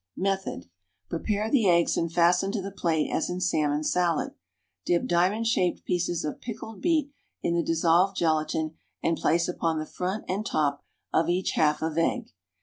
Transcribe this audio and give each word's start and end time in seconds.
Method. 0.17 0.65
Prepare 1.09 1.51
the 1.51 1.69
eggs 1.69 1.95
and 1.95 2.11
fasten 2.11 2.51
to 2.53 2.61
the 2.63 2.71
plate 2.71 3.11
as 3.11 3.29
in 3.29 3.39
salmon 3.39 3.83
salad. 3.83 4.33
Dip 4.83 5.05
diamond 5.05 5.45
shaped 5.45 5.85
pieces 5.85 6.25
of 6.25 6.41
pickled 6.41 6.81
beet 6.81 7.11
in 7.43 7.53
the 7.53 7.61
dissolved 7.61 8.17
gelatine 8.17 8.73
and 9.03 9.15
place 9.15 9.47
upon 9.47 9.77
the 9.77 9.85
front 9.85 10.25
and 10.27 10.43
top 10.43 10.83
of 11.13 11.29
each 11.29 11.51
half 11.51 11.83
of 11.83 11.99
egg. 11.99 12.31